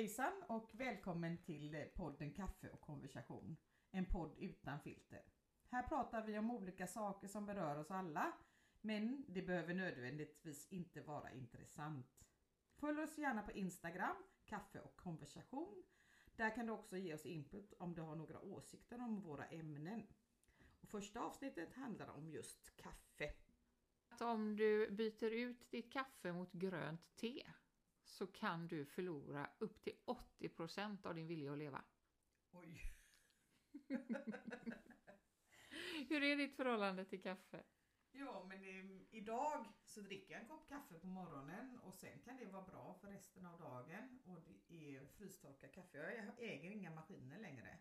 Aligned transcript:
Hejsan 0.00 0.42
och 0.48 0.70
välkommen 0.72 1.38
till 1.38 1.84
podden 1.94 2.30
Kaffe 2.30 2.68
och 2.68 2.80
konversation. 2.80 3.56
En 3.90 4.06
podd 4.06 4.34
utan 4.38 4.80
filter. 4.80 5.22
Här 5.68 5.82
pratar 5.82 6.26
vi 6.26 6.38
om 6.38 6.50
olika 6.50 6.86
saker 6.86 7.28
som 7.28 7.46
berör 7.46 7.78
oss 7.78 7.90
alla, 7.90 8.32
men 8.80 9.24
det 9.28 9.42
behöver 9.42 9.74
nödvändigtvis 9.74 10.68
inte 10.68 11.00
vara 11.00 11.32
intressant. 11.32 12.24
Följ 12.76 13.00
oss 13.00 13.18
gärna 13.18 13.42
på 13.42 13.52
Instagram, 13.52 14.16
kaffe 14.44 14.80
och 14.80 14.96
konversation. 14.96 15.82
Där 16.36 16.54
kan 16.54 16.66
du 16.66 16.72
också 16.72 16.96
ge 16.96 17.14
oss 17.14 17.26
input 17.26 17.72
om 17.78 17.94
du 17.94 18.02
har 18.02 18.16
några 18.16 18.40
åsikter 18.40 19.00
om 19.00 19.20
våra 19.20 19.44
ämnen. 19.44 20.06
Och 20.80 20.88
första 20.88 21.20
avsnittet 21.20 21.74
handlar 21.74 22.08
om 22.08 22.28
just 22.28 22.76
kaffe. 22.76 23.32
Om 24.20 24.56
du 24.56 24.90
byter 24.90 25.30
ut 25.30 25.70
ditt 25.70 25.92
kaffe 25.92 26.32
mot 26.32 26.52
grönt 26.52 27.16
te 27.16 27.46
så 28.10 28.26
kan 28.26 28.68
du 28.68 28.86
förlora 28.86 29.50
upp 29.58 29.82
till 29.82 29.92
80% 30.06 31.06
av 31.06 31.14
din 31.14 31.26
vilja 31.26 31.52
att 31.52 31.58
leva. 31.58 31.84
Oj. 32.52 32.82
Hur 36.08 36.22
är 36.22 36.36
ditt 36.36 36.56
förhållande 36.56 37.04
till 37.04 37.22
kaffe? 37.22 37.64
Ja, 38.12 38.44
men 38.48 38.64
eh, 38.64 39.02
idag 39.10 39.66
så 39.84 40.00
dricker 40.00 40.32
jag 40.32 40.42
en 40.42 40.48
kopp 40.48 40.68
kaffe 40.68 40.98
på 40.98 41.06
morgonen 41.06 41.78
och 41.78 41.94
sen 41.94 42.18
kan 42.24 42.36
det 42.36 42.46
vara 42.46 42.66
bra 42.66 42.94
för 43.00 43.08
resten 43.08 43.46
av 43.46 43.60
dagen. 43.60 44.18
Och 44.24 44.40
det 44.40 44.96
är 44.96 45.06
frystorkat 45.06 45.74
kaffe. 45.74 45.98
Jag 45.98 46.38
äger 46.38 46.70
inga 46.70 46.90
maskiner 46.90 47.38
längre. 47.38 47.78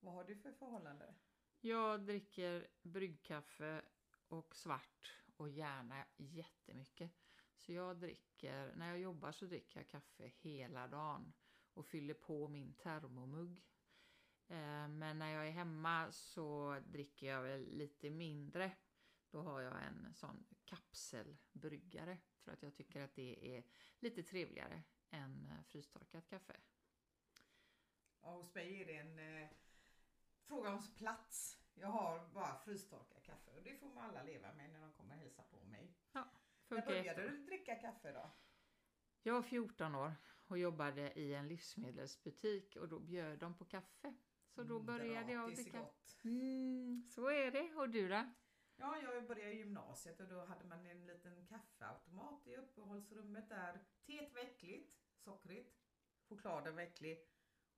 Vad 0.00 0.14
har 0.14 0.24
du 0.24 0.36
för 0.36 0.52
förhållande? 0.52 1.14
Jag 1.60 2.06
dricker 2.06 2.66
bryggkaffe 2.82 3.82
och 4.28 4.56
svart 4.56 5.12
och 5.36 5.48
gärna 5.48 6.06
jättemycket. 6.16 7.27
Så 7.58 7.72
jag 7.72 7.96
dricker, 7.96 8.74
när 8.76 8.88
jag 8.88 8.98
jobbar 8.98 9.32
så 9.32 9.46
dricker 9.46 9.80
jag 9.80 9.88
kaffe 9.88 10.26
hela 10.26 10.88
dagen 10.88 11.32
och 11.74 11.86
fyller 11.86 12.14
på 12.14 12.48
min 12.48 12.74
termomugg. 12.74 13.64
Eh, 14.48 14.88
men 14.88 15.18
när 15.18 15.34
jag 15.34 15.46
är 15.46 15.50
hemma 15.50 16.12
så 16.12 16.78
dricker 16.86 17.26
jag 17.26 17.42
väl 17.42 17.76
lite 17.76 18.10
mindre. 18.10 18.76
Då 19.30 19.42
har 19.42 19.60
jag 19.60 19.84
en 19.84 20.14
sån 20.14 20.46
kapselbryggare 20.64 22.18
för 22.40 22.52
att 22.52 22.62
jag 22.62 22.74
tycker 22.74 23.00
att 23.00 23.14
det 23.14 23.56
är 23.56 23.64
lite 23.98 24.22
trevligare 24.22 24.82
än 25.10 25.46
eh, 25.46 25.64
frystorkat 25.64 26.28
kaffe. 26.28 26.56
Ja, 28.20 28.30
hos 28.30 28.54
mig 28.54 28.82
är 28.82 28.86
det 28.86 28.96
en 28.96 29.18
eh, 29.18 29.48
fråga 30.42 30.70
om 30.70 30.82
plats. 30.96 31.58
Jag 31.74 31.88
har 31.88 32.28
bara 32.28 32.58
frystorkat 32.58 33.22
kaffe 33.22 33.50
och 33.50 33.62
det 33.62 33.74
får 33.74 33.86
man 33.86 34.04
alla 34.04 34.22
leva 34.22 34.54
med 34.54 34.70
när 34.70 34.80
de 34.80 34.92
kommer 34.92 35.16
hälsa 35.16 35.42
på 35.42 35.64
mig. 35.64 35.94
Ja, 36.12 36.28
När 36.68 36.86
började 36.86 37.22
du 37.22 37.44
dricka 37.44 37.74
kaffe 37.74 38.12
då? 38.12 38.30
Jag 39.22 39.34
var 39.34 39.42
14 39.42 39.94
år 39.94 40.12
och 40.46 40.58
jobbade 40.58 41.12
i 41.18 41.34
en 41.34 41.48
livsmedelsbutik 41.48 42.76
och 42.76 42.88
då 42.88 42.98
bjöd 43.00 43.38
de 43.38 43.58
på 43.58 43.64
kaffe. 43.64 44.14
Så 44.54 44.62
då 44.62 44.74
Mm, 44.74 44.86
började 44.86 45.32
jag 45.32 45.54
dricka. 45.54 45.78
gott. 45.80 46.16
Mm, 46.24 47.04
så 47.10 47.26
är 47.30 47.50
det. 47.50 47.74
Och 47.74 47.88
du 47.88 48.08
då? 48.08 48.32
Ja, 48.76 48.98
jag 49.02 49.26
började 49.26 49.52
i 49.52 49.58
gymnasiet 49.58 50.20
och 50.20 50.28
då 50.28 50.44
hade 50.44 50.64
man 50.64 50.86
en 50.86 51.06
liten 51.06 51.46
kaffeautomat 51.46 52.46
i 52.46 52.56
uppehållsrummet 52.56 53.48
där. 53.48 53.84
Teet 54.06 54.34
var 54.34 54.40
äckligt, 54.40 54.96
sockrigt, 55.16 55.78
chokladen 56.28 56.74
var 56.74 56.82
äcklig 56.82 57.18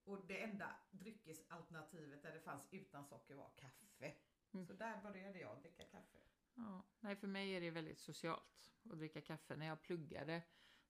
och 0.03 0.25
det 0.27 0.43
enda 0.43 0.75
dryckesalternativet 0.91 2.23
där 2.23 2.33
det 2.33 2.41
fanns 2.41 2.67
utan 2.71 3.05
socker 3.05 3.35
var 3.35 3.51
kaffe. 3.55 4.13
Mm. 4.53 4.65
Så 4.65 4.73
där 4.73 5.01
började 5.01 5.39
jag 5.39 5.61
dricka 5.61 5.83
kaffe. 5.83 6.17
Ja, 6.61 6.83
nej, 6.99 7.15
för 7.15 7.27
mig 7.27 7.55
är 7.55 7.61
det 7.61 7.69
väldigt 7.71 7.99
socialt 7.99 8.71
att 8.91 8.97
dricka 8.97 9.21
kaffe. 9.21 9.55
När 9.55 9.65
jag 9.65 9.81
pluggade 9.81 10.41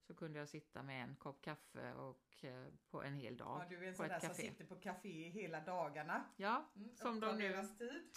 så 0.06 0.14
kunde 0.14 0.38
jag 0.38 0.48
sitta 0.48 0.82
med 0.82 1.02
en 1.04 1.16
kopp 1.16 1.42
kaffe 1.42 1.92
och 1.94 2.44
eh, 2.44 2.66
på 2.90 3.02
en 3.02 3.14
hel 3.14 3.36
dag 3.36 3.60
Ja, 3.62 3.68
du 3.68 3.84
är 3.84 3.88
en 3.88 3.94
sån 3.94 4.08
där 4.08 4.20
som 4.20 4.34
sitter 4.34 4.64
på 4.64 4.76
café 4.76 5.28
hela 5.28 5.60
dagarna. 5.60 6.24
Ja, 6.36 6.72
Mm, 6.76 6.96
som 6.96 7.20
de 7.20 7.38
nu. 7.38 7.66
tid. 7.78 8.10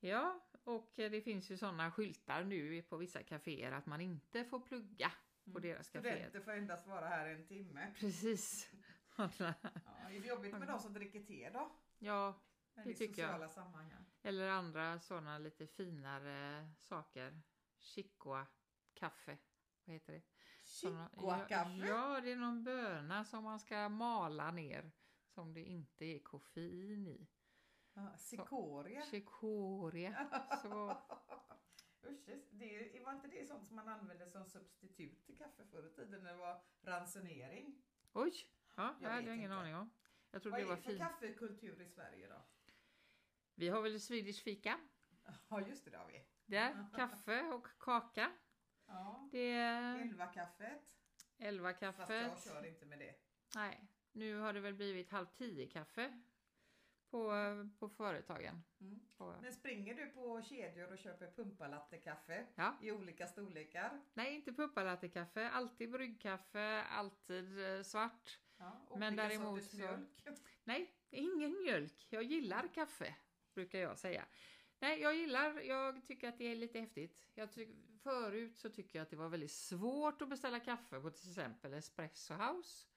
Ja, 0.00 0.40
och 0.64 0.98
eh, 0.98 1.10
det 1.10 1.20
finns 1.20 1.50
ju 1.50 1.56
sådana 1.56 1.90
skyltar 1.92 2.44
nu 2.44 2.82
på 2.82 2.96
vissa 2.96 3.22
kaféer 3.22 3.72
att 3.72 3.86
man 3.86 4.00
inte 4.00 4.44
får 4.44 4.60
plugga 4.60 5.12
på 5.52 5.58
deras 5.58 5.88
kaféer. 5.90 6.14
Studenter 6.16 6.40
får 6.40 6.52
endast 6.52 6.86
vara 6.86 7.08
här 7.08 7.26
en 7.26 7.46
timme. 7.46 7.94
Precis. 7.98 8.70
Ja, 9.16 9.24
är 10.10 10.20
det 10.20 10.26
jobbigt 10.28 10.52
med 10.58 10.68
de 10.68 10.78
som 10.78 10.92
dricker 10.92 11.20
te 11.20 11.50
då? 11.50 11.72
ja, 11.98 12.40
Det 12.74 12.94
tycker 12.94 13.22
jag. 13.22 13.50
sammanhang. 13.50 14.04
eller 14.22 14.48
andra 14.48 15.00
sådana 15.00 15.38
lite 15.38 15.66
finare 15.66 16.68
saker. 16.78 17.40
Chicoa 17.78 18.46
kaffe. 18.94 19.38
Vad 19.84 19.94
heter 19.94 20.12
det? 20.12 20.22
Såna- 20.64 21.08
Chicoa-kaffe? 21.10 21.86
Ja, 21.86 22.20
det 22.20 22.32
är 22.32 22.36
någon 22.36 22.64
böna 22.64 23.24
som 23.24 23.44
man 23.44 23.60
ska 23.60 23.88
mala 23.88 24.50
ner 24.50 24.90
som 25.26 25.54
det 25.54 25.60
inte 25.64 26.04
är 26.04 26.18
koffein 26.18 27.06
i. 27.06 27.28
Ja, 27.94 28.16
Cikoria. 28.16 29.02
Chicoria. 29.02 30.28
Så, 30.62 30.96
Usch, 32.10 32.26
det, 32.50 33.02
var 33.04 33.12
inte 33.12 33.28
det 33.28 33.46
sånt 33.48 33.66
som 33.66 33.76
man 33.76 33.88
använde 33.88 34.30
som 34.30 34.46
substitut 34.46 35.26
till 35.26 35.38
kaffe 35.38 35.64
förr 35.64 35.86
i 35.86 35.90
tiden 35.90 36.22
när 36.22 36.30
det 36.32 36.38
var 36.38 36.62
ransonering? 36.82 37.82
oj! 38.12 38.32
Ja, 38.76 38.96
Jag 39.00 39.10
hade 39.10 39.26
jag 39.26 39.36
ingen 39.36 39.52
aning 39.52 39.76
om. 39.76 39.90
Jag 40.30 40.42
trodde 40.42 40.52
Vad 40.52 40.60
det 40.60 40.64
är 40.64 40.68
var 40.68 40.76
det 40.76 40.82
för 40.82 40.90
fint. 40.90 41.02
kaffekultur 41.02 41.80
i 41.80 41.86
Sverige 41.88 42.28
då? 42.28 42.42
Vi 43.54 43.68
har 43.68 43.82
väl 43.82 44.00
Swedish 44.00 44.42
fika. 44.42 44.78
Ja 45.48 45.60
just 45.60 45.84
det, 45.84 45.90
det 45.90 45.98
har 45.98 46.06
vi. 46.06 46.24
Där, 46.46 46.86
kaffe 46.96 47.42
och 47.42 47.66
kaka. 47.78 48.32
Ja. 48.86 49.28
Det 49.32 49.52
är 49.52 50.00
Elva 50.00 50.26
kaffet. 50.26 50.98
elva 51.38 51.74
Fast 51.74 52.10
jag 52.10 52.42
kör 52.42 52.66
inte 52.66 52.86
med 52.86 52.98
det. 52.98 53.14
Nej, 53.54 53.88
nu 54.12 54.36
har 54.36 54.52
det 54.52 54.60
väl 54.60 54.74
blivit 54.74 55.10
halv 55.10 55.26
tio 55.26 55.66
kaffe 55.66 56.22
på, 57.10 57.32
på 57.78 57.88
företagen. 57.88 58.62
Mm. 58.80 59.00
På, 59.16 59.36
Men 59.42 59.52
springer 59.52 59.94
du 59.94 60.06
på 60.06 60.42
kedjor 60.42 60.92
och 60.92 60.98
köper 60.98 61.30
pumpalattekaffe 61.30 62.46
ja. 62.54 62.78
i 62.82 62.92
olika 62.92 63.26
storlekar? 63.26 64.00
Nej, 64.14 64.34
inte 64.34 64.52
puppalattekaffe. 64.52 65.48
Alltid 65.48 65.90
bryggkaffe, 65.90 66.82
alltid 66.82 67.76
eh, 67.76 67.82
svart. 67.82 68.38
Ja, 68.58 68.96
Men 68.96 69.16
däremot 69.16 69.64
så- 69.64 69.76
mjölk. 69.76 70.24
Nej, 70.64 70.94
ingen 71.10 71.62
mjölk. 71.62 72.06
Jag 72.10 72.22
gillar 72.22 72.68
kaffe, 72.74 73.14
brukar 73.54 73.78
jag 73.78 73.98
säga. 73.98 74.26
Nej, 74.78 75.00
jag 75.00 75.16
gillar, 75.16 75.60
jag 75.60 76.06
tycker 76.06 76.28
att 76.28 76.38
det 76.38 76.44
är 76.44 76.56
lite 76.56 76.80
häftigt. 76.80 77.30
Jag 77.34 77.52
tyck, 77.52 77.68
förut 78.02 78.56
så 78.56 78.70
tycker 78.70 78.98
jag 78.98 79.02
att 79.02 79.10
det 79.10 79.16
var 79.16 79.28
väldigt 79.28 79.50
svårt 79.50 80.22
att 80.22 80.28
beställa 80.28 80.60
kaffe 80.60 81.00
på 81.00 81.10
till 81.10 81.28
exempel 81.28 81.74
Espresso 81.74 82.34
House. 82.34 82.88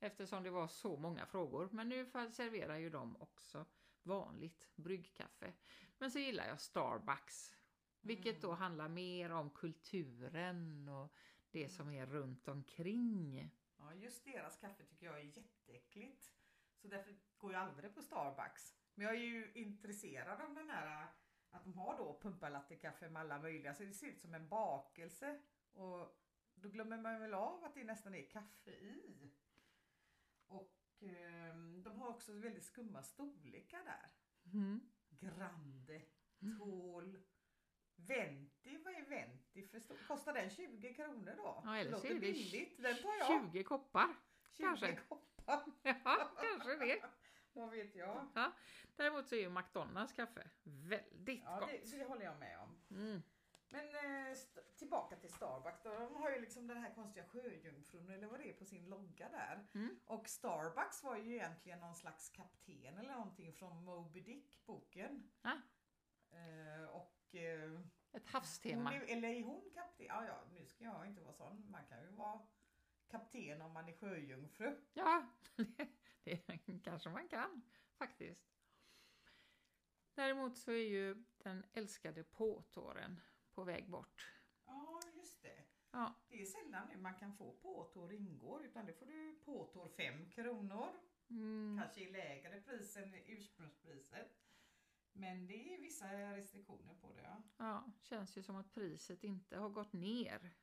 Eftersom 0.00 0.42
det 0.42 0.50
var 0.50 0.68
så 0.68 0.96
många 0.96 1.26
frågor. 1.26 1.68
Men 1.72 1.88
nu 1.88 2.06
serverar 2.30 2.76
ju 2.76 2.90
de 2.90 3.16
också 3.16 3.66
vanligt 4.02 4.70
bryggkaffe. 4.76 5.52
Men 5.98 6.10
så 6.10 6.18
gillar 6.18 6.48
jag 6.48 6.60
Starbucks. 6.60 7.52
Vilket 8.00 8.42
då 8.42 8.52
handlar 8.52 8.88
mer 8.88 9.30
om 9.30 9.50
kulturen 9.50 10.88
och 10.88 11.14
det 11.50 11.68
som 11.68 11.90
är 11.90 12.06
runt 12.06 12.48
omkring. 12.48 13.50
Ja, 13.78 13.94
just 13.94 14.24
deras 14.24 14.56
kaffe 14.56 14.84
tycker 14.84 15.06
jag 15.06 15.20
är 15.20 15.24
jätteäckligt. 15.24 16.32
Så 16.76 16.88
därför 16.88 17.16
går 17.38 17.52
jag 17.52 17.62
aldrig 17.62 17.94
på 17.94 18.02
Starbucks. 18.02 18.74
Men 18.94 19.06
jag 19.06 19.16
är 19.16 19.20
ju 19.20 19.52
intresserad 19.54 20.40
av 20.40 20.54
den 20.54 20.70
här 20.70 21.06
att 21.50 21.64
de 21.64 21.78
har 21.78 21.96
då 21.96 22.18
pumpalattekaffe 22.22 23.08
med 23.08 23.20
alla 23.20 23.38
möjliga. 23.38 23.74
Så 23.74 23.82
det 23.82 23.94
ser 23.94 24.06
ut 24.06 24.20
som 24.20 24.34
en 24.34 24.48
bakelse. 24.48 25.40
Och 25.72 26.20
då 26.54 26.68
glömmer 26.68 26.98
man 26.98 27.20
väl 27.20 27.34
av 27.34 27.64
att 27.64 27.74
det 27.74 27.84
nästan 27.84 28.14
är 28.14 28.30
kaffe 28.30 28.70
i. 28.70 29.32
Och 30.46 30.78
ehm, 31.00 31.82
de 31.82 32.00
har 32.00 32.08
också 32.08 32.32
väldigt 32.32 32.64
skumma 32.64 33.02
storlekar 33.02 33.84
där. 33.84 34.12
Mm. 34.52 34.80
Grande, 35.08 36.02
tål, 36.58 37.18
Venti, 37.96 38.76
vad 38.84 38.94
är 38.94 39.08
Venti 39.08 39.66
för 39.66 39.80
stor? 39.80 39.98
Kostar 40.08 40.32
den 40.32 40.50
20 40.50 40.94
kronor 40.94 41.34
då? 41.36 41.62
Ja, 41.64 41.76
eller 41.76 41.90
låter 41.90 42.10
är 42.10 42.14
det 42.14 42.20
billigt, 42.20 42.82
den 42.82 42.96
tar 42.96 43.14
jag. 43.18 43.52
20 43.52 43.64
koppar. 43.64 44.16
20 44.52 44.62
kanske. 44.62 44.96
koppar. 44.96 45.64
Ja. 45.82 46.30
Vad 47.54 47.70
vet 47.70 47.94
jag? 47.94 48.26
Ja. 48.34 48.52
Däremot 48.96 49.28
så 49.28 49.34
är 49.34 49.40
ju 49.40 49.50
McDonalds 49.50 50.12
kaffe 50.12 50.50
väldigt 50.62 51.42
Ja, 51.44 51.60
gott. 51.60 51.68
det, 51.90 51.96
det 51.98 52.04
håller 52.04 52.24
jag 52.24 52.38
med 52.38 52.58
om. 52.60 52.78
Mm. 52.90 53.22
Men 53.68 53.84
eh, 53.94 54.36
tillbaka 54.76 55.16
till 55.16 55.32
Starbucks 55.32 55.82
då. 55.82 55.98
De 55.98 56.16
har 56.16 56.30
ju 56.30 56.40
liksom 56.40 56.66
den 56.66 56.76
här 56.76 56.94
konstiga 56.94 57.24
sjöjungfrun 57.26 58.10
eller 58.10 58.26
vad 58.26 58.40
det 58.40 58.48
är 58.50 58.52
på 58.52 58.64
sin 58.64 58.88
logga 58.88 59.28
där. 59.28 59.66
Mm. 59.74 60.00
Och 60.04 60.28
Starbucks 60.28 61.02
var 61.02 61.16
ju 61.16 61.34
egentligen 61.34 61.80
någon 61.80 61.94
slags 61.94 62.28
kapten 62.30 62.98
eller 62.98 63.12
någonting 63.12 63.52
från 63.52 63.84
Moby 63.84 64.20
Dick 64.20 64.62
boken. 64.66 65.30
Ja, 65.42 65.58
Eh, 66.30 66.84
och 66.88 67.34
eh, 67.34 67.72
ett 67.72 67.82
hon 68.12 68.22
havstema. 68.32 68.94
är, 68.94 69.00
eller 69.00 69.28
är 69.28 69.42
hon 69.42 69.70
kapten? 69.74 70.06
Ja, 70.06 70.24
ja, 70.26 70.44
nu 70.52 70.66
ska 70.66 70.84
jag 70.84 71.06
inte 71.06 71.22
vara 71.22 71.32
sån. 71.32 71.70
Man 71.70 71.86
kan 71.86 72.02
ju 72.02 72.08
vara 72.10 72.40
kapten 73.10 73.62
om 73.62 73.72
man 73.72 73.88
är 73.88 73.92
sjöjungfru. 73.92 74.76
Ja, 74.92 75.26
kanske 76.94 77.10
man 77.10 77.28
kan 77.28 77.62
faktiskt. 77.98 78.54
Däremot 80.14 80.58
så 80.58 80.70
är 80.70 80.88
ju 80.88 81.24
den 81.38 81.64
älskade 81.72 82.24
påtåren 82.24 83.20
på 83.54 83.64
väg 83.64 83.90
bort. 83.90 84.28
Ja, 84.66 85.00
just 85.14 85.42
det. 85.42 85.64
Ja. 85.90 86.14
Det 86.28 86.42
är 86.42 86.46
sällan 86.46 86.88
nu 86.88 86.96
man 86.96 87.14
kan 87.14 87.36
få 87.36 87.52
påtår 87.52 88.12
ingår 88.12 88.64
utan 88.64 88.86
det 88.86 88.92
får 88.92 89.06
du 89.06 89.40
påtår 89.44 89.88
5 89.88 90.30
kronor. 90.30 90.88
Mm. 91.30 91.78
Kanske 91.82 92.00
i 92.00 92.12
lägre 92.12 92.60
pris 92.60 92.96
än 92.96 93.14
ursprungspriset. 93.14 94.28
Men 95.12 95.46
det 95.46 95.74
är 95.74 95.80
vissa 95.80 96.36
restriktioner 96.36 96.94
på 96.94 97.12
det. 97.12 97.22
Ja. 97.22 97.42
Ja, 97.56 97.92
känns 98.00 98.36
ju 98.36 98.42
som 98.42 98.56
att 98.56 98.74
priset 98.74 99.24
inte 99.24 99.56
har 99.56 99.68
gått 99.68 99.92
ner. 99.92 100.54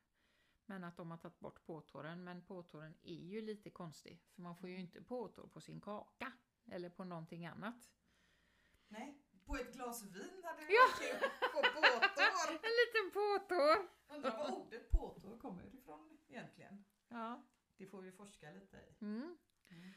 Men 0.71 0.83
att 0.83 0.97
de 0.97 1.11
har 1.11 1.17
tagit 1.17 1.39
bort 1.39 1.63
påtåren. 1.65 2.23
Men 2.23 2.41
påtåren 2.41 2.93
är 3.01 3.13
ju 3.15 3.41
lite 3.41 3.69
konstig. 3.69 4.23
För 4.35 4.41
man 4.41 4.55
får 4.55 4.69
ju 4.69 4.79
inte 4.79 5.01
påtår 5.01 5.47
på 5.47 5.61
sin 5.61 5.81
kaka. 5.81 6.31
Eller 6.65 6.89
på 6.89 7.03
någonting 7.03 7.45
annat. 7.45 7.91
Nej, 8.87 9.21
på 9.45 9.55
ett 9.55 9.73
glas 9.73 10.03
vin 10.03 10.41
hade 10.43 10.65
det 10.65 10.73
Ja. 10.73 10.87
kul. 10.99 11.19
På 11.53 11.61
påtår. 11.61 12.51
En 12.67 12.75
liten 12.81 13.11
påtår! 13.13 13.87
Undrar 14.15 14.37
var 14.37 14.51
ordet 14.51 14.91
påtår 14.91 15.37
kommer 15.37 15.75
ifrån 15.75 16.19
egentligen. 16.27 16.85
Ja. 17.07 17.43
Det 17.77 17.85
får 17.85 18.01
vi 18.01 18.11
forska 18.11 18.51
lite 18.51 18.77
i. 18.77 18.95
Mm. 19.05 19.37
Mm. 19.69 19.93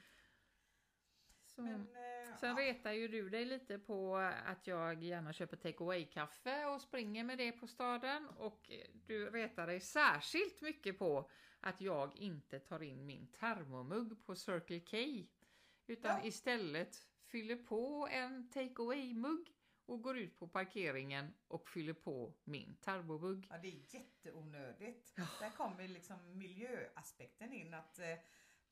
Så. 1.54 1.62
Men, 1.62 1.80
eh, 1.80 2.36
Sen 2.40 2.56
ja. 2.56 2.62
retar 2.62 2.92
ju 2.92 3.08
du 3.08 3.28
dig 3.30 3.44
lite 3.44 3.78
på 3.78 4.16
att 4.46 4.66
jag 4.66 5.02
gärna 5.02 5.32
köper 5.32 5.56
take 5.56 5.84
away 5.84 6.04
kaffe 6.06 6.66
och 6.66 6.80
springer 6.80 7.24
med 7.24 7.38
det 7.38 7.52
på 7.52 7.66
staden. 7.66 8.28
Och 8.28 8.70
du 9.06 9.30
retar 9.30 9.66
dig 9.66 9.80
särskilt 9.80 10.60
mycket 10.60 10.98
på 10.98 11.30
att 11.60 11.80
jag 11.80 12.16
inte 12.16 12.58
tar 12.60 12.82
in 12.82 13.06
min 13.06 13.26
termomugg 13.26 14.26
på 14.26 14.34
Circle 14.36 14.80
K. 14.80 14.96
Utan 15.86 16.16
Ja. 16.20 16.24
istället 16.24 16.96
fyller 17.26 17.56
på 17.56 18.08
en 18.10 18.50
take 18.50 18.74
away 18.82 19.14
mugg 19.14 19.50
och 19.86 20.02
går 20.02 20.18
ut 20.18 20.38
på 20.38 20.48
parkeringen 20.48 21.34
och 21.48 21.68
fyller 21.68 21.92
på 21.92 22.34
min 22.44 22.76
termomugg. 22.76 23.46
Ja, 23.50 23.58
det 23.58 23.68
är 23.68 23.94
jätteonödigt. 23.94 25.16
Där 25.40 25.50
kommer 25.50 25.88
liksom 25.88 26.38
miljöaspekten 26.38 27.52
in. 27.52 27.74
att 27.74 27.98
eh, 27.98 28.18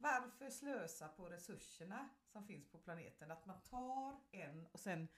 Varför 0.03 0.51
slösa 0.51 1.09
på 1.09 1.27
resurserna 1.29 2.09
som 2.27 2.45
finns 2.47 2.69
på 2.71 2.79
planeten? 2.79 3.31
Att 3.31 3.47
man 3.47 3.61
tar 3.63 4.17
en 4.33 4.67
och 4.73 4.81
sen 4.81 5.09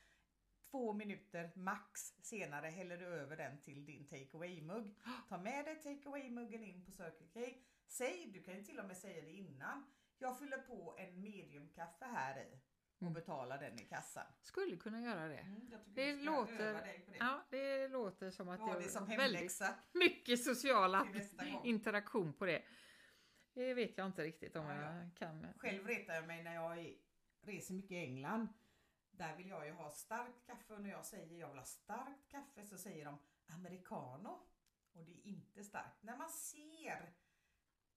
två 0.70 0.92
minuter 0.92 1.50
max 1.54 2.14
senare 2.22 2.66
häller 2.66 2.96
du 2.98 3.04
över 3.06 3.36
den 3.36 3.60
till 3.60 3.86
din 3.86 4.06
take 4.06 4.28
away-mugg. 4.36 4.94
Ta 5.28 5.38
med 5.38 5.64
dig 5.64 5.76
take 5.76 6.08
away-muggen 6.08 6.64
in 6.64 6.84
på 6.84 6.90
Circle 6.92 7.26
K. 7.34 7.40
Säg, 7.86 8.30
du 8.34 8.42
kan 8.42 8.54
ju 8.54 8.64
till 8.64 8.78
och 8.78 8.84
med 8.86 8.96
säga 8.96 9.22
det 9.22 9.32
innan. 9.32 9.84
Jag 10.18 10.38
fyller 10.38 10.58
på 10.58 10.96
en 10.98 11.20
mediumkaffe 11.20 12.04
här 12.04 12.40
i 12.42 12.58
och 12.96 13.02
Mm. 13.02 13.14
betalar 13.14 13.58
den 13.58 13.78
i 13.80 13.84
kassan. 13.84 14.26
Skulle 14.40 14.76
kunna 14.76 15.00
göra 15.00 15.28
det. 15.28 15.38
Mm, 15.38 15.70
Det 15.86 16.12
låter- 16.16 16.72
det. 16.72 17.16
Ja, 17.18 17.42
det 17.50 17.88
låter 17.88 18.30
som 18.30 18.48
att 18.48 18.60
det 18.78 18.88
som 18.88 19.06
väldigt 19.06 19.40
mycket 19.92 20.44
gång. 21.52 21.64
interaktion 21.64 22.32
på 22.32 22.46
det. 22.46 22.62
Det 23.54 23.74
vet 23.74 23.98
jag 23.98 24.06
inte 24.06 24.22
riktigt 24.22 24.56
om 24.56 24.66
Ja, 24.66 24.74
ja. 24.74 24.98
jag 24.98 25.14
kan. 25.14 25.52
Själv 25.56 25.86
retar 25.86 26.14
jag 26.14 26.26
mig 26.26 26.42
när 26.42 26.54
jag 26.54 26.96
reser 27.40 27.74
mycket 27.74 27.90
i 27.90 27.96
England. 27.96 28.48
Där 29.10 29.36
vill 29.36 29.48
jag 29.48 29.66
ju 29.66 29.72
ha 29.72 29.90
starkt 29.90 30.46
kaffe 30.46 30.74
och 30.74 30.80
när 30.80 30.90
jag 30.90 31.04
säger 31.06 31.38
jag 31.38 31.48
vill 31.48 31.58
ha 31.58 31.64
starkt 31.64 32.28
kaffe 32.28 32.66
så 32.66 32.78
säger 32.78 33.04
de 33.04 33.18
americano. 33.46 34.40
Och 34.92 35.04
det 35.04 35.12
är 35.12 35.26
inte 35.26 35.64
starkt. 35.64 36.02
När 36.02 36.16
man 36.16 36.30
ser 36.30 37.12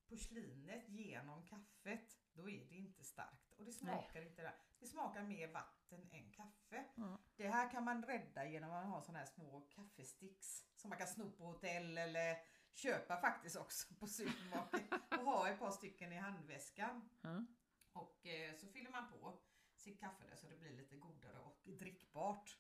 porslinet 0.08 0.90
genom 0.90 1.46
kaffet 1.46 2.18
då 2.34 2.50
är 2.50 2.66
det 2.70 2.76
inte 2.76 3.04
starkt. 3.04 3.54
Och 3.58 3.66
det 3.66 3.72
smakar 3.72 4.22
inte 4.22 4.42
där. 4.42 4.56
Det 4.80 4.88
smakar 4.88 5.24
mer 5.24 5.48
vatten 5.48 6.10
än 6.12 6.32
kaffe. 6.32 6.86
Ja. 6.96 7.20
Det 7.36 7.48
här 7.48 7.72
kan 7.72 7.84
man 7.84 8.04
rädda 8.04 8.46
genom 8.46 8.72
att 8.72 8.86
ha 8.86 9.02
sådana 9.02 9.20
här 9.20 9.26
små 9.26 9.62
kaffesticks 9.62 10.66
som 10.76 10.90
man 10.90 10.98
kan 10.98 11.08
sno 11.08 11.32
på 11.32 11.44
hotell 11.44 11.98
eller 11.98 12.38
köpa 12.78 13.18
faktiskt 13.18 13.56
också 13.56 13.94
på 13.94 14.08
supermarket 14.08 14.94
och 15.10 15.26
ha 15.26 15.50
ett 15.50 15.60
par 15.60 15.72
stycken 15.72 16.14
i 16.14 16.16
handväskan. 16.16 17.10
Ja. 17.22 17.46
Och 17.94 18.26
eh, 18.28 18.56
så 18.56 18.68
fyller 18.68 18.92
man 18.92 19.12
på 19.12 19.40
sitt 19.76 20.00
kaffe 20.00 20.28
där 20.30 20.36
så 20.36 20.48
det 20.48 20.60
blir 20.60 20.74
lite 20.74 20.96
godare 20.96 21.40
och 21.40 21.62
drickbart. 21.66 22.58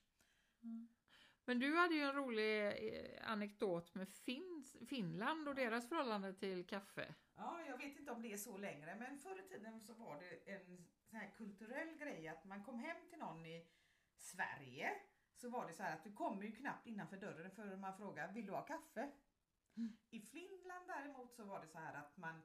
Men 1.45 1.59
du 1.59 1.77
hade 1.77 1.95
ju 1.95 2.01
en 2.01 2.15
rolig 2.15 2.65
eh, 2.67 3.31
anekdot 3.31 3.95
med 3.95 4.09
Fins, 4.09 4.77
Finland 4.87 5.47
och 5.47 5.55
deras 5.55 5.89
förhållande 5.89 6.33
till 6.33 6.67
kaffe. 6.67 7.15
Ja, 7.35 7.61
jag 7.67 7.77
vet 7.77 7.99
inte 7.99 8.11
om 8.11 8.21
det 8.21 8.33
är 8.33 8.37
så 8.37 8.57
längre 8.57 8.95
men 8.95 9.17
förr 9.19 9.39
i 9.45 9.49
tiden 9.49 9.81
så 9.81 9.93
var 9.93 10.19
det 10.19 10.53
en 10.53 10.85
sån 11.03 11.19
här 11.19 11.33
kulturell 11.37 11.97
grej 11.97 12.27
att 12.27 12.45
man 12.45 12.63
kom 12.63 12.79
hem 12.79 12.97
till 13.09 13.19
någon 13.19 13.45
i 13.45 13.67
Sverige 14.17 14.91
så 15.35 15.49
var 15.49 15.67
det 15.67 15.73
så 15.73 15.83
här 15.83 15.93
att 15.93 16.03
du 16.03 16.13
kommer 16.13 16.43
ju 16.43 16.51
knappt 16.51 16.87
innanför 16.87 17.17
dörren 17.17 17.51
förrän 17.51 17.79
man 17.79 17.97
frågar 17.97 18.31
vill 18.33 18.45
du 18.45 18.51
ha 18.51 18.61
kaffe? 18.61 19.11
Mm. 19.77 19.97
I 20.09 20.19
Finland 20.21 20.87
däremot 20.87 21.33
så 21.35 21.43
var 21.45 21.61
det 21.61 21.67
så 21.67 21.77
här 21.77 21.93
att 21.93 22.17
man 22.17 22.41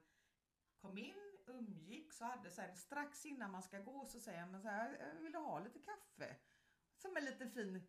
kom 0.81 0.99
in, 0.99 1.38
umgicks 1.46 2.20
och 2.20 2.26
hade 2.26 2.50
sen 2.50 2.76
strax 2.76 3.26
innan 3.26 3.50
man 3.50 3.62
ska 3.62 3.79
gå 3.79 4.05
så 4.06 4.20
säger 4.20 4.46
man 4.46 4.62
så 4.62 4.69
här, 4.69 4.99
"Eh, 5.00 5.23
vill 5.23 5.32
du 5.32 5.38
ha 5.38 5.58
lite 5.61 5.79
kaffe? 5.79 6.37
Som 6.96 7.17
en 7.17 7.25
liten 7.25 7.50
fin 7.50 7.88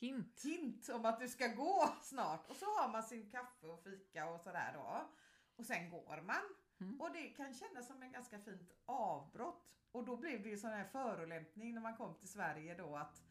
Hint. 0.00 0.42
hint 0.44 0.88
om 0.88 1.04
att 1.04 1.20
du 1.20 1.28
ska 1.28 1.46
gå 1.46 1.94
snart. 2.02 2.50
Och 2.50 2.56
så 2.56 2.64
har 2.64 2.88
man 2.92 3.02
sin 3.02 3.30
kaffe 3.30 3.66
och 3.66 3.82
fika 3.82 4.30
och 4.30 4.40
sådär 4.40 4.72
då. 4.74 5.10
Och 5.56 5.66
sen 5.66 5.90
går 5.90 6.22
man. 6.22 6.54
Mm. 6.80 7.00
Och 7.00 7.12
det 7.12 7.28
kan 7.28 7.54
kännas 7.54 7.86
som 7.86 8.02
en 8.02 8.12
ganska 8.12 8.38
fint 8.38 8.72
avbrott. 8.86 9.66
Och 9.92 10.04
då 10.04 10.16
blev 10.16 10.42
det 10.42 10.48
ju 10.48 10.58
sån 10.58 10.70
här 10.70 10.84
förolämpning 10.84 11.74
när 11.74 11.80
man 11.80 11.96
kom 11.96 12.14
till 12.14 12.28
Sverige 12.28 12.74
då 12.74 12.96
att 12.96 13.22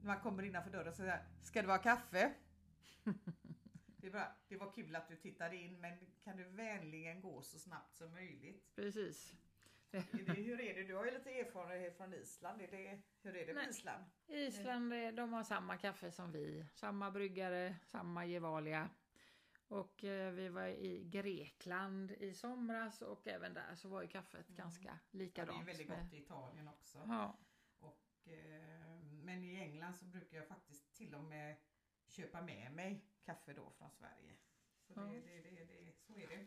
när 0.00 0.06
man 0.06 0.20
kommer 0.20 0.42
innanför 0.42 0.70
dörren 0.70 0.92
så 0.92 0.96
säger 0.96 1.24
ska 1.42 1.62
det 1.62 1.68
vara 1.68 1.78
kaffe? 1.78 2.34
Det, 4.06 4.10
bara, 4.12 4.32
det 4.48 4.56
var 4.56 4.72
kul 4.72 4.96
att 4.96 5.08
du 5.08 5.16
tittade 5.16 5.56
in 5.56 5.80
men 5.80 5.98
kan 6.24 6.36
du 6.36 6.44
vänligen 6.44 7.20
gå 7.20 7.42
så 7.42 7.58
snabbt 7.58 7.96
som 7.96 8.12
möjligt? 8.12 8.74
Precis. 8.74 9.34
Hur 10.12 10.60
är 10.60 10.74
det? 10.74 10.82
Du 10.84 10.94
har 10.94 11.04
ju 11.04 11.10
lite 11.10 11.30
erfarenhet 11.30 11.96
från 11.96 12.14
Island. 12.14 12.60
Är 12.62 12.68
det, 12.68 13.00
hur 13.22 13.36
är 13.36 13.46
det 13.46 13.54
med 13.54 13.62
Nej. 13.62 13.70
Island? 13.70 14.04
Island, 14.26 14.92
eh, 14.92 15.08
de 15.12 15.32
har 15.32 15.42
samma 15.42 15.76
kaffe 15.78 16.10
som 16.10 16.32
vi. 16.32 16.66
Samma 16.74 17.10
bryggare, 17.10 17.76
samma 17.84 18.26
Gevalia. 18.26 18.90
Och 19.68 20.04
eh, 20.04 20.32
vi 20.32 20.48
var 20.48 20.66
i 20.66 21.04
Grekland 21.04 22.10
i 22.12 22.34
somras 22.34 23.02
och 23.02 23.26
även 23.28 23.54
där 23.54 23.74
så 23.74 23.88
var 23.88 24.02
ju 24.02 24.08
kaffet 24.08 24.48
Mm. 24.48 24.56
ganska 24.56 24.88
Ja, 24.88 24.98
det 25.10 25.18
likadant. 25.18 25.62
är 25.62 25.66
väldigt 25.66 25.88
gott 25.88 26.12
i 26.12 26.16
Italien 26.18 26.68
också. 26.68 26.98
Ja, 27.08 27.38
Och, 27.78 28.28
eh, 28.28 29.00
men 29.22 29.44
i 29.44 29.56
England 29.56 29.94
så 29.96 30.04
brukar 30.04 30.36
jag 30.36 30.46
faktiskt 30.48 30.94
till 30.94 31.14
och 31.14 31.24
med 31.24 31.56
köpa 32.08 32.40
med 32.42 32.72
mig 32.72 33.04
kaffe 33.24 33.52
då 33.52 33.70
från 33.70 33.90
Sverige. 33.90 34.36
Så, 34.86 34.92
Ja. 35.00 35.02
det, 35.02 35.20
det, 35.20 35.40
det, 35.50 35.64
det, 35.64 35.92
så 36.06 36.12
är 36.18 36.26
det. 36.28 36.46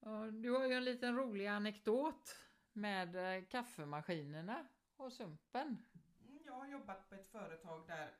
Ja, 0.00 0.30
du 0.30 0.50
har 0.50 0.66
ju 0.66 0.72
en 0.74 0.84
liten 0.84 1.16
rolig 1.16 1.46
anekdot 1.46 2.36
med 2.72 3.16
eh, 3.16 3.44
kaffemaskinerna 3.44 4.68
och 4.96 5.12
sumpen. 5.12 5.82
Mm, 6.20 6.38
Jag 6.44 6.52
har 6.52 6.66
jobbat 6.68 7.08
på 7.08 7.14
ett 7.14 7.28
företag 7.30 7.86
där 7.86 8.18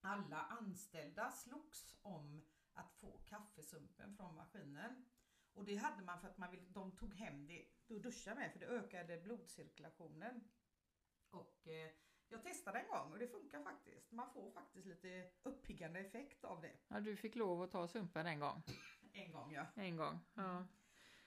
alla 0.00 0.36
anställda 0.42 1.30
slogs 1.30 1.96
om 2.02 2.42
att 2.72 2.92
få 2.94 3.18
kaffesumpen 3.18 4.16
från 4.16 4.34
maskinen. 4.34 5.04
Och 5.52 5.64
det 5.64 5.76
hade 5.76 6.02
man 6.04 6.20
för 6.20 6.28
att 6.28 6.38
man 6.38 6.50
vill, 6.50 6.72
de 6.72 6.96
tog 6.96 7.14
hem 7.14 7.46
det 7.46 7.66
att 7.90 8.02
duscha 8.02 8.34
med 8.34 8.52
för 8.52 8.58
det 8.60 8.66
ökade 8.66 9.20
blodcirkulationen. 9.20 10.48
Och 11.30 11.68
eh, 11.68 11.90
jag 12.30 12.42
testade 12.42 12.78
en 12.78 12.88
gång 12.88 13.12
och 13.12 13.18
det 13.18 13.28
funkar 13.28 13.62
faktiskt. 13.62 14.12
Man 14.12 14.30
får 14.34 14.50
faktiskt 14.50 14.86
lite 14.86 15.24
uppiggande 15.42 16.00
effekt 16.00 16.44
av 16.44 16.60
det. 16.62 16.72
Ja, 16.88 17.00
du 17.00 17.16
fick 17.16 17.34
lov 17.34 17.62
att 17.62 17.70
ta 17.72 17.88
sumpen 17.88 18.26
en 18.26 18.40
gång. 18.40 18.62
En 19.12 19.32
gång 19.32 19.52
ja. 19.52 19.66
En 19.74 19.96
gång. 19.96 20.18
Ja. 20.34 20.66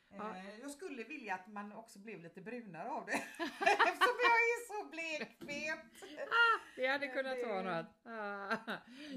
Ja. 0.10 0.36
Eh, 0.38 0.60
Jag 0.60 0.72
skulle 0.72 1.04
vilja 1.04 1.36
att 1.36 1.48
man 1.48 1.72
också 1.74 2.00
blev 2.00 2.22
lite 2.22 2.42
brunare 2.42 2.90
av 2.90 3.06
det. 3.06 3.12
Eftersom 3.60 4.18
jag 4.24 4.40
är 4.40 4.68
så 4.68 4.90
blekfet. 4.90 5.80
Det 6.76 6.88
hade 6.88 7.08
kunnat 7.08 7.36
det- 7.38 7.46
vara 7.48 7.78
något. 7.82 7.92
Ja. 8.04 8.58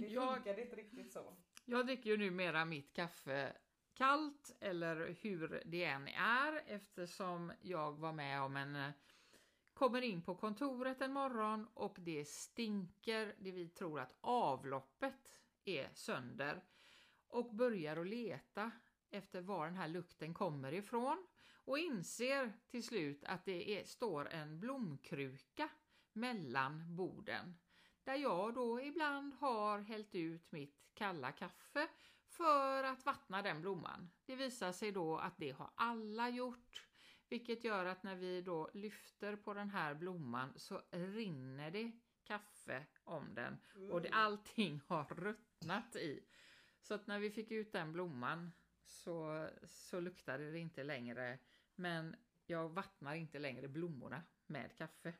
Det 0.01 0.07
Jag, 0.07 0.35
funkade 0.35 0.63
inte 0.63 0.77
riktigt 0.77 1.13
så. 1.13 1.37
jag 1.65 1.87
dricker 1.87 2.11
ju 2.11 2.17
numera 2.17 2.65
mitt 2.65 2.93
kaffe 2.95 3.53
kallt 3.95 4.57
eller 4.61 5.17
hur 5.21 5.63
det 5.67 5.85
än 5.85 6.09
är 6.09 6.63
eftersom 6.67 7.53
jag 7.61 7.93
var 7.93 8.13
med 8.13 8.43
om 8.43 8.57
en 8.57 8.77
eh, 8.77 8.91
kommer 9.77 10.03
in 10.03 10.23
på 10.23 10.35
kontoret 10.35 11.01
en 11.01 11.13
morgon 11.13 11.67
och 11.75 11.97
det 12.01 12.25
stinker, 12.25 13.35
det 13.39 13.53
vi 13.53 13.69
tror 13.69 14.01
att 14.01 14.17
avloppet 14.21 15.41
är 15.65 15.91
sönder. 15.95 16.65
Och 17.29 17.55
börjar 17.55 17.97
att 17.97 18.07
leta 18.07 18.71
efter 19.11 19.41
var 19.41 19.67
den 19.67 19.77
här 19.77 19.89
lukten 19.89 20.35
kommer 20.35 20.73
ifrån. 20.73 21.27
Och 21.65 21.79
inser 21.79 22.53
till 22.69 22.83
slut 22.83 23.25
att 23.25 23.45
det 23.45 23.81
är, 23.81 23.85
står 23.85 24.29
en 24.29 24.61
blomkruka 24.61 25.69
mellan 26.13 26.97
borden. 26.97 27.59
Där 28.05 28.15
jag 28.15 28.55
då 28.55 28.81
ibland 28.81 29.35
har 29.35 29.79
hällt 29.79 30.15
ut 30.15 30.53
mitt 30.53 30.91
kalla 30.95 31.33
kaffe 31.33 31.89
för 32.27 32.85
att 32.85 33.07
vattna 33.07 33.43
den 33.43 33.61
blomman. 33.61 34.11
Det 34.25 34.37
visar 34.37 34.73
sig 34.73 34.93
då 34.93 35.19
att 35.19 35.37
det 35.37 35.51
har 35.51 35.71
alla 35.75 36.29
gjort, 36.29 36.86
vilket 37.29 37.65
gör 37.65 37.87
att 37.87 38.03
när 38.03 38.17
vi 38.17 38.43
då 38.43 38.71
lyfter 38.75 39.37
på 39.37 39.55
den 39.55 39.71
här 39.71 39.95
blomman 39.95 40.53
så 40.57 40.83
rinner 40.91 41.71
det 41.71 41.93
kaffe 42.25 42.87
om 43.05 43.35
den 43.35 43.59
och 43.91 44.03
det, 44.03 44.11
allting 44.13 44.81
har 44.87 45.05
ruttnat 45.05 45.97
i. 45.97 46.25
Så 46.81 46.95
att 46.95 47.07
när 47.07 47.19
vi 47.19 47.31
fick 47.31 47.51
ut 47.51 47.73
den 47.73 47.93
blomman 47.93 48.53
så, 48.85 49.49
så 49.65 50.01
luktade 50.01 50.51
det 50.51 50.59
inte 50.59 50.85
längre. 50.85 51.39
Men 51.75 52.17
jag 52.47 52.69
vattnar 52.69 53.15
inte 53.15 53.39
längre 53.39 53.69
blommorna 53.69 54.23
med 54.47 54.77
kaffe. 54.77 55.15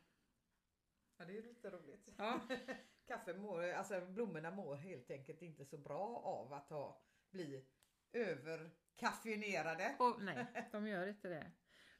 Ja, 1.17 1.25
det 1.25 1.37
är 1.37 1.41
lite 1.41 1.69
roligt. 1.69 2.09
Ja. 2.17 2.41
Kaffe 3.05 3.33
mår, 3.33 3.63
alltså 3.63 4.01
blommorna 4.01 4.51
mår 4.51 4.75
helt 4.75 5.11
enkelt 5.11 5.41
inte 5.41 5.65
så 5.65 5.77
bra 5.77 6.21
av 6.23 6.53
att 6.53 6.69
ha, 6.69 7.01
bli 7.29 7.65
överkaffeinerade. 8.13 9.95
Och, 9.99 10.21
nej, 10.21 10.69
de 10.71 10.87
gör 10.87 11.07
inte 11.07 11.29
det. 11.29 11.51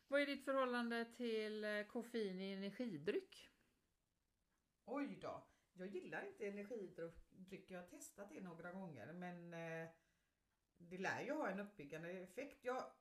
Vad 0.08 0.22
är 0.22 0.26
ditt 0.26 0.46
förhållande 0.46 1.06
till 1.06 1.64
eh, 1.64 1.84
koffein 1.84 2.42
i 2.42 2.54
energidryck? 2.54 3.50
Oj 4.86 5.18
då. 5.22 5.48
Jag 5.74 5.88
gillar 5.88 6.26
inte 6.26 6.48
energidryck. 6.48 7.72
Jag 7.72 7.80
har 7.80 7.88
testat 7.88 8.30
det 8.30 8.42
några 8.42 8.72
gånger 8.72 9.14
men 9.14 9.54
eh, 9.54 9.90
det 10.78 10.98
lär 10.98 11.22
ju 11.22 11.32
ha 11.32 11.50
en 11.50 11.60
uppbyggande 11.60 12.10
effekt. 12.10 12.64
Jag, 12.64 12.92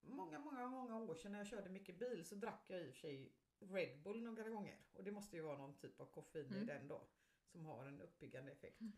många, 0.00 0.38
många, 0.38 0.66
många 0.66 0.96
år 0.96 1.14
sedan 1.14 1.32
när 1.32 1.38
jag 1.38 1.46
körde 1.46 1.70
mycket 1.70 1.98
bil 1.98 2.24
så 2.24 2.34
drack 2.34 2.64
jag 2.66 2.80
i 2.80 2.90
och 2.90 2.94
för 2.94 3.00
sig 3.00 3.32
Red 3.58 4.02
Bull 4.02 4.22
några 4.22 4.48
gånger 4.48 4.78
och 4.92 5.04
det 5.04 5.12
måste 5.12 5.36
ju 5.36 5.42
vara 5.42 5.58
någon 5.58 5.78
typ 5.78 6.00
av 6.00 6.06
koffein 6.06 6.52
i 6.52 6.54
Mm. 6.54 6.66
den 6.66 6.88
då 6.88 7.08
som 7.46 7.66
har 7.66 7.86
en 7.86 8.00
uppbyggande 8.00 8.52
effekt. 8.52 8.80
Mm. 8.80 8.92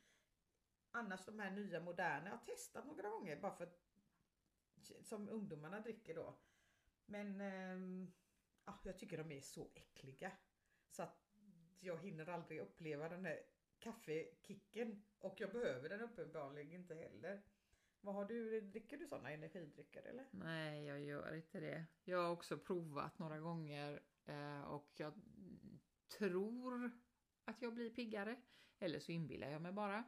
Annars 0.90 1.24
de 1.24 1.38
här 1.38 1.50
nya 1.50 1.80
moderna, 1.80 2.24
jag 2.28 2.36
har 2.36 2.44
testat 2.44 2.86
några 2.86 3.08
gånger 3.08 3.40
bara 3.40 3.56
för 3.56 3.64
att 3.64 3.80
som 5.02 5.28
ungdomarna 5.28 5.80
dricker 5.80 6.14
då. 6.14 6.38
Men 7.08 7.40
ehm, 7.40 8.12
ja, 8.64 8.80
jag 8.84 8.98
tycker 8.98 9.18
de 9.18 9.32
är 9.32 9.40
så 9.40 9.70
äckliga 9.74 10.32
så 10.88 11.02
att 11.02 11.28
jag 11.80 11.98
hinner 11.98 12.28
aldrig 12.28 12.60
uppleva 12.60 13.08
den 13.08 13.24
här 13.24 13.42
kaffekicken 13.78 15.02
och 15.18 15.40
jag 15.40 15.52
behöver 15.52 15.88
den 15.88 16.00
uppenbarligen 16.00 16.72
inte 16.72 16.94
heller. 16.94 17.42
Vad 18.00 18.14
har 18.14 18.24
du, 18.24 18.60
dricker 18.60 18.96
du 18.96 19.06
sådana 19.06 19.30
energidrycker 19.30 20.02
eller? 20.02 20.26
Nej, 20.30 20.84
jag 20.84 21.00
gör 21.00 21.34
inte 21.34 21.60
det. 21.60 21.86
Jag 22.04 22.18
har 22.18 22.30
också 22.30 22.58
provat 22.58 23.18
några 23.18 23.38
gånger 23.38 24.02
eh, 24.24 24.60
och 24.62 24.92
jag 24.96 25.14
tror 26.18 26.90
att 27.44 27.62
jag 27.62 27.74
blir 27.74 27.90
piggare. 27.90 28.42
Eller 28.78 28.98
så 28.98 29.12
inbillar 29.12 29.50
jag 29.50 29.62
mig 29.62 29.72
bara. 29.72 30.04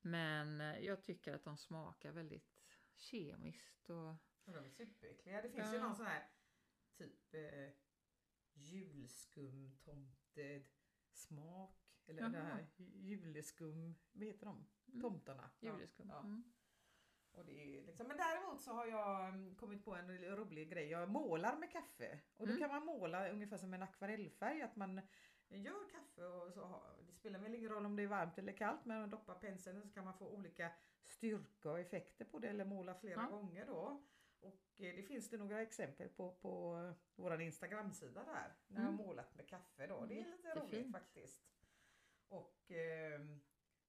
Men 0.00 0.60
eh, 0.60 0.78
jag 0.78 1.02
tycker 1.02 1.34
att 1.34 1.44
de 1.44 1.56
smakar 1.56 2.12
väldigt 2.12 2.50
kemiskt 2.96 3.90
och 3.90 4.14
de 4.44 4.64
är 4.64 4.68
superäckliga. 4.68 5.42
Det 5.42 5.50
finns 5.50 5.72
ju 5.72 5.76
Ja. 5.76 5.82
någon 5.82 5.94
sån 5.96 6.06
här 6.06 6.28
typ 6.98 7.34
eh, 7.34 7.68
julskumtomte 8.52 10.62
smak 11.12 11.76
eller 12.06 12.28
det 12.28 12.38
Jaha. 12.38 12.46
här 12.46 12.66
juleskum, 12.76 13.94
vad 14.12 14.26
heter 14.26 14.46
de? 14.46 14.66
Mm. 14.88 15.00
Tomtarna. 15.00 15.50
Juleskum. 15.60 16.08
Ja. 16.08 16.18
Mm. 16.20 16.52
Och 17.32 17.44
det 17.44 17.78
är 17.78 17.82
liksom, 17.86 18.08
men 18.08 18.16
däremot 18.16 18.60
så 18.62 18.72
har 18.72 18.86
jag 18.86 19.28
mm, 19.28 19.56
kommit 19.56 19.84
på 19.84 19.94
en 19.94 20.18
rolig 20.18 20.70
grej. 20.70 20.88
Jag 20.88 21.10
målar 21.10 21.56
med 21.56 21.72
kaffe 21.72 22.20
och 22.36 22.46
då 22.46 22.52
Mm. 22.52 22.60
kan 22.60 22.70
man 22.70 22.84
måla 22.86 23.28
ungefär 23.30 23.56
som 23.56 23.74
en 23.74 23.82
akvarellfärg. 23.82 24.62
Att 24.62 24.76
man 24.76 25.00
gör 25.48 25.90
kaffe 25.90 26.24
och 26.24 26.52
så 26.52 26.64
har, 26.64 26.96
det 27.06 27.12
spelar 27.12 27.38
väl 27.38 27.54
ingen 27.54 27.70
roll 27.70 27.86
om 27.86 27.96
det 27.96 28.02
är 28.02 28.06
varmt 28.06 28.38
eller 28.38 28.52
kallt 28.52 28.84
men 28.84 29.00
man 29.00 29.10
doppar 29.10 29.34
penseln 29.34 29.82
så 29.82 29.88
kan 29.90 30.04
man 30.04 30.14
få 30.18 30.28
olika 30.28 30.72
styrka 31.04 31.70
och 31.70 31.78
effekter 31.80 32.24
på 32.24 32.38
det 32.38 32.48
eller 32.48 32.64
måla 32.64 32.94
flera 32.94 33.20
Ja. 33.22 33.28
gånger 33.36 33.66
då. 33.66 34.02
Och 34.40 34.80
eh, 34.80 34.94
det 34.96 35.02
finns 35.02 35.30
det 35.30 35.36
några 35.38 35.62
exempel 35.62 36.08
på 36.08 36.30
på 36.32 36.92
våran 37.16 37.40
Instagramsida 37.40 38.24
där. 38.24 38.54
När 38.66 38.80
jag 38.80 38.92
Mm. 38.92 39.06
målat 39.06 39.34
med 39.34 39.48
kaffe 39.48 39.86
då. 39.86 40.06
Det 40.06 40.14
är 40.20 40.24
lite 40.24 40.48
Jättefint. 40.48 40.72
roligt 40.74 40.92
faktiskt. 40.92 41.42
Och 42.28 42.70
eh, 42.70 43.20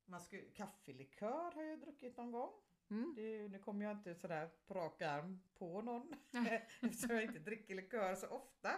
man 0.05 0.22
skulle, 0.22 0.41
kaffelikör 0.41 1.51
har 1.51 1.63
jag 1.63 1.79
druckit 1.79 2.17
någon 2.17 2.31
gång. 2.31 2.53
Mm. 2.89 3.13
Det, 3.15 3.48
nu 3.48 3.60
kommer 3.60 3.86
jag 3.86 3.98
inte 3.98 4.15
sådär 4.15 4.50
på 4.65 4.74
rak 4.74 5.01
arm 5.01 5.41
på 5.53 5.81
någon 5.81 6.13
eftersom 6.81 7.15
jag 7.15 7.24
inte 7.24 7.39
dricker 7.39 7.75
likör 7.75 8.15
så 8.15 8.27
ofta. 8.27 8.72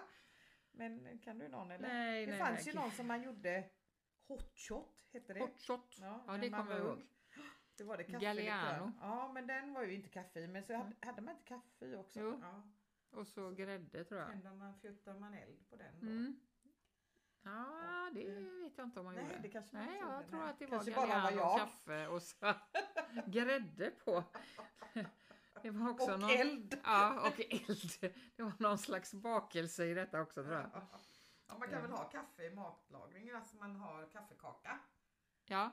Men 0.72 1.20
kan 1.20 1.40
du 1.40 1.48
någon 1.48 1.72
eller? 1.72 1.88
Nej, 1.88 2.26
det 2.26 2.32
nej, 2.32 2.40
fanns 2.40 2.66
nej. 2.66 2.76
ju 2.76 2.80
någon 2.82 2.92
som 2.92 3.08
man 3.08 3.24
gjorde 3.24 3.70
hot 4.28 4.58
shot 4.60 5.06
hette 5.12 5.34
det. 5.34 5.40
Hot 5.40 5.60
shot. 5.60 5.98
Ja, 6.02 6.24
Ja, 6.28 6.38
det 6.38 6.50
kommer 6.50 6.72
jag 6.72 6.80
ihåg. 6.86 7.02
Det 7.76 7.84
var 7.84 7.98
det 7.98 8.04
Galliano. 8.04 8.92
Ja 9.02 9.32
men 9.34 9.48
den 9.48 9.74
var 9.74 9.84
ju 9.84 9.94
inte 9.94 10.10
kaffe 10.10 10.40
i 10.40 10.48
men 10.48 10.64
så 10.64 10.74
hade, 10.76 10.96
hade 11.02 11.22
man 11.22 11.34
inte 11.34 11.48
kaffe 11.48 11.86
i 11.86 11.96
också. 11.96 12.20
Jo. 12.20 12.40
Ja. 12.42 12.62
Och 13.10 13.28
så 13.28 13.52
grädde 13.52 14.04
tror 14.04 14.20
jag. 14.22 14.30
Tänder 14.30 14.54
man, 14.54 14.76
fjuttar 14.80 15.14
man 15.20 15.34
eld 15.34 15.70
på 15.70 15.76
den 15.76 16.00
då? 16.00 16.06
Mm. 16.08 16.40
Ja, 17.46 18.08
Och, 18.08 18.14
det 18.14 18.28
eh, 18.28 18.44
vet 18.64 18.78
jag 18.78 18.88
inte 18.88 19.00
om 19.00 19.06
man 19.06 19.16
Nej 19.16 19.24
gjorde. 19.24 19.38
det 19.42 19.50
kanske 19.50 19.76
man 19.76 19.86
Nej, 19.86 20.00
jag 20.00 20.14
gjorde, 20.16 20.28
tror 20.30 20.40
nej. 20.40 20.50
att 20.50 20.60
det 20.60 20.66
Kanske 20.68 20.92
var 20.92 21.08
var 21.08 21.08
Galliano, 21.08 21.38
jag. 21.38 21.60
kaffe 21.60 22.08
och 22.08 22.22
så 22.22 22.54
grädde 23.28 23.92
på. 23.92 24.24
Det 25.62 25.70
var 25.72 25.90
också 25.90 26.14
Och 26.14 26.20
någon... 26.20 26.30
eld! 26.30 26.80
Ja, 26.84 27.28
och 27.28 27.40
eld. 27.40 28.14
Det 28.36 28.44
var 28.44 28.54
någon 28.60 28.78
slags 28.78 29.14
bakelse 29.14 29.86
i 29.86 29.94
detta 29.94 30.22
också 30.22 30.44
tror 30.44 30.56
jag. 30.56 30.70
Ja, 31.48 31.58
man 31.58 31.70
kan 31.70 31.82
väl 31.82 31.92
ha 31.92 32.10
kaffe 32.10 32.44
i 32.44 32.50
matlagningen, 32.56 33.36
alltså 33.36 33.56
man 33.58 33.76
har 33.76 34.10
kaffekaka. 34.10 34.80
Ja, 35.46 35.72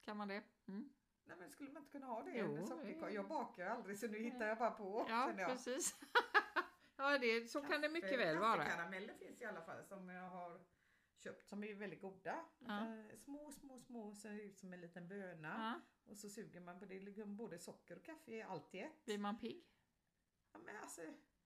kan 0.00 0.16
man 0.16 0.28
det? 0.28 0.42
Mm. 0.68 0.88
Nej 1.30 1.38
men 1.38 1.50
skulle 1.50 1.70
man 1.72 1.82
inte 1.82 1.92
kunna 1.92 2.06
ha 2.06 2.22
det 2.22 2.30
Jo, 2.38 2.52
med 3.02 3.12
Jag 3.12 3.28
bakar 3.28 3.66
aldrig 3.66 3.98
så 3.98 4.06
nu 4.06 4.18
hittar 4.18 4.46
jag 4.48 4.58
bara 4.58 4.70
på. 4.70 5.06
Ja, 5.08 5.32
jag. 5.38 5.50
precis. 5.50 5.94
ja, 6.96 7.18
det, 7.18 7.50
så 7.50 7.60
kan 7.62 7.80
det 7.80 7.88
mycket 7.88 8.10
Kaffe- 8.10 8.16
väl 8.16 8.38
vara. 8.38 8.56
Kaffekarameller 8.64 9.14
finns 9.14 9.40
i 9.40 9.44
alla 9.44 9.62
fall 9.62 9.84
som 9.84 10.08
jag 10.08 10.30
har 10.30 10.60
köpt 11.18 11.48
som 11.48 11.64
är 11.64 11.74
väldigt 11.74 12.00
goda. 12.00 12.44
Ja. 12.58 12.86
Eh, 12.96 13.16
Små, 13.16 13.52
små, 13.52 13.78
små 13.78 14.14
ser 14.14 14.32
ut 14.32 14.58
som 14.58 14.72
en 14.72 14.80
liten 14.80 15.08
böna. 15.08 15.80
Ja, 16.04 16.10
Och 16.10 16.16
så 16.18 16.28
suger 16.28 16.60
man 16.60 16.78
på 16.78 16.84
det. 16.86 17.00
liksom 17.00 17.36
Både 17.36 17.58
socker 17.58 17.96
och 17.96 18.04
kaffe 18.04 18.32
i 18.32 18.42
allt 18.42 18.74
i 18.74 18.80
ett. 18.80 19.04
blir 19.04 19.18
man 19.18 19.38
pigg? 19.38 19.66
Ja, 20.52 20.58
men 20.58 20.76
alltså, 20.76 21.00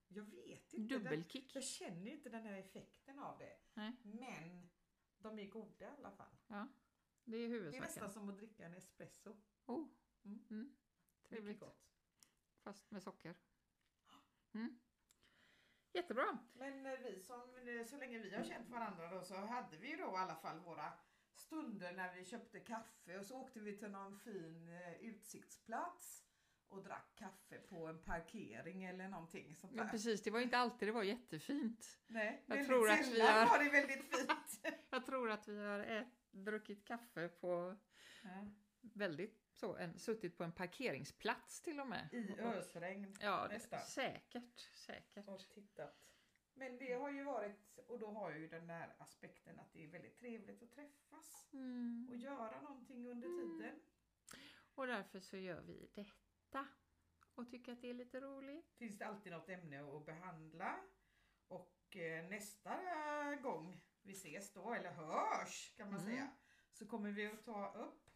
jag 0.08 0.22
vet 0.24 0.72
inte. 0.72 0.94
Den, 0.94 1.02
Dubbelkick? 1.04 1.54
jag 1.56 1.64
känner 1.64 2.10
inte 2.10 2.28
den 2.28 2.42
här 2.42 2.52
effekten 2.58 3.18
av 3.18 3.38
det. 3.38 3.56
Nej. 3.74 3.92
Men 4.02 4.70
de 5.18 5.38
är 5.38 5.46
goda 5.50 5.84
i 5.84 5.88
alla 5.98 6.10
fall. 6.10 6.36
Ja, 6.46 6.68
det 7.24 7.36
är 7.36 7.40
Det 7.40 7.44
är 7.44 7.48
huvudsaken. 7.48 7.82
nästan 7.82 8.10
som 8.10 8.28
att 8.28 8.36
dricka 8.36 8.64
en 8.64 8.74
espresso. 8.74 9.36
Oh. 9.66 9.86
Mm. 10.24 10.44
Mm. 10.50 10.76
Trevligt. 11.28 11.60
gott. 11.60 11.80
Fast 12.62 12.90
med 12.90 13.02
socker. 13.02 13.34
Mm. 14.54 14.78
Jättebra. 15.92 16.38
Men 16.52 16.86
eh, 16.86 16.92
vi 16.98 17.20
som, 17.20 17.40
eh, 17.68 17.84
så 17.86 17.96
länge 17.96 18.18
vi 18.18 18.34
har 18.34 18.44
känt 18.44 18.68
varandra 18.70 19.10
då 19.10 19.22
så 19.22 19.34
hade 19.34 19.76
vi 19.76 19.90
ju 19.90 19.96
då 19.96 20.02
i 20.04 20.16
alla 20.16 20.34
fall 20.36 20.58
våra 20.60 20.92
stunder 21.34 21.92
när 21.92 22.14
vi 22.14 22.24
köpte 22.24 22.60
kaffe 22.60 23.18
och 23.18 23.26
så 23.26 23.40
åkte 23.40 23.60
vi 23.60 23.76
till 23.76 23.90
någon 23.90 24.18
fin 24.20 24.68
eh, 24.68 25.00
utsiktsplats 25.00 26.24
och 26.68 26.82
drack 26.82 27.12
kaffe 27.16 27.58
på 27.58 27.86
en 27.86 27.98
parkering 28.02 28.84
eller 28.84 29.08
någonting 29.08 29.56
sånt 29.56 29.72
Ja, 29.76 29.82
där. 29.82 29.90
precis, 29.90 30.22
det 30.22 30.30
var 30.30 30.40
inte 30.40 30.58
alltid 30.58 30.88
det 30.88 30.92
var 30.92 31.02
jättefint. 31.02 31.98
Nej, 32.06 32.42
Jag 32.46 32.66
tror 32.66 32.90
att 32.90 33.06
vi 33.08 33.20
har- 33.20 33.46
var 33.46 33.64
det 33.64 33.70
väldigt 33.70 34.04
fint. 34.16 34.60
Jag 34.90 35.06
tror 35.06 35.30
att 35.30 35.48
vi 35.48 35.58
har 35.64 35.78
ät, 35.80 36.08
druckit 36.30 36.84
kaffe 36.84 37.28
på 37.28 37.76
Ja. 38.22 38.46
Väldigt 38.96 39.40
så, 39.52 39.76
en, 39.76 39.98
suttit 39.98 40.36
på 40.38 40.44
en 40.44 40.52
parkeringsplats 40.52 41.60
till 41.62 41.80
och 41.80 41.86
med. 41.88 42.08
I 42.12 42.40
ösregn 42.40 43.16
Ja, 43.20 43.46
det, 43.48 43.54
nästan. 43.54 43.80
säkert, 43.80 44.60
säkert. 44.74 45.28
och 45.28 45.48
tittat. 45.50 46.00
Men 46.54 46.78
det 46.78 46.92
har 46.92 47.10
ju 47.10 47.24
varit, 47.24 47.78
och 47.88 47.98
då 47.98 48.06
har 48.10 48.30
ju 48.32 48.48
den 48.48 48.66
där 48.66 48.94
aspekten 48.98 49.58
att 49.60 49.72
det 49.72 49.84
är 49.84 49.88
väldigt 49.88 50.18
trevligt 50.18 50.62
att 50.62 50.70
träffas 50.72 51.48
Mm. 51.52 52.08
och 52.10 52.16
göra 52.16 52.60
någonting 52.60 53.08
under 53.08 53.28
Mm. 53.28 53.58
tiden. 53.58 53.80
Och 54.74 54.86
därför 54.86 55.20
så 55.20 55.36
gör 55.36 55.60
vi 55.60 55.88
detta 55.94 56.66
och 57.34 57.50
tycker 57.50 57.72
att 57.72 57.80
det 57.80 57.90
är 57.90 57.94
lite 57.94 58.20
roligt. 58.20 58.72
finns 58.76 58.98
det 58.98 59.06
alltid 59.06 59.32
något 59.32 59.48
ämne 59.48 59.96
att 59.96 60.06
behandla. 60.06 60.80
Och 61.48 61.96
eh, 61.96 62.28
nästa 62.28 62.80
gång 63.42 63.80
vi 64.02 64.12
ses 64.12 64.52
då, 64.52 64.74
eller 64.74 64.90
hörs 64.92 65.74
kan 65.76 65.90
man 65.90 66.00
Mm. 66.00 66.12
säga, 66.12 66.30
så 66.72 66.86
kommer 66.86 67.10
vi 67.10 67.26
att 67.26 67.44
ta 67.44 67.72
upp 67.74 68.10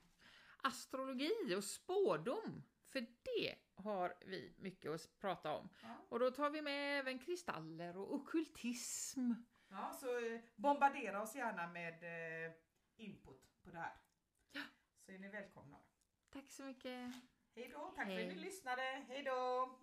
Astrologi 0.68 1.54
och 1.56 1.64
spådom, 1.64 2.62
för 2.84 3.00
det 3.00 3.54
har 3.74 4.14
vi 4.26 4.54
mycket 4.58 4.90
att 4.90 5.18
prata 5.20 5.52
om. 5.52 5.68
Ja. 5.82 5.88
Och 6.08 6.18
då 6.18 6.30
tar 6.30 6.50
vi 6.50 6.62
med 6.62 6.98
även 6.98 7.18
kristaller 7.18 7.96
och 7.96 8.14
ockultism. 8.14 9.32
Ja, 9.68 9.92
så 10.00 10.18
eh, 10.18 10.40
bombardera 10.56 11.22
oss 11.22 11.34
gärna 11.34 11.66
med 11.66 12.02
eh, 12.02 12.52
input 12.96 13.62
på 13.62 13.70
det 13.70 13.78
här. 13.78 13.96
Ja. 14.52 14.62
Så 15.06 15.12
är 15.12 15.18
ni 15.18 15.28
välkomna. 15.28 15.76
Tack 16.32 16.50
så 16.50 16.62
mycket. 16.64 17.12
Hej 17.54 17.68
då, 17.68 17.92
tack 17.96 18.06
för 18.06 18.14
Hej. 18.14 18.28
att 18.28 18.36
ni 18.36 18.42
lyssnade. 18.42 19.04
Hej 19.08 19.22
då! 19.22 19.78